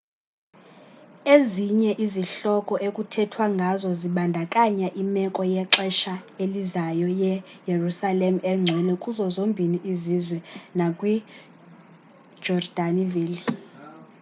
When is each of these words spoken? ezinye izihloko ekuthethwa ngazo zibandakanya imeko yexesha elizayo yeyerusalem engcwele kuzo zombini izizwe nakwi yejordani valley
ezinye 1.35 1.91
izihloko 2.05 2.73
ekuthethwa 2.87 3.45
ngazo 3.55 3.89
zibandakanya 4.01 4.87
imeko 5.01 5.41
yexesha 5.53 6.13
elizayo 6.43 7.07
yeyerusalem 7.21 8.35
engcwele 8.51 8.93
kuzo 9.03 9.25
zombini 9.35 9.77
izizwe 9.91 10.39
nakwi 10.77 11.13
yejordani 11.19 13.03
valley 13.11 13.43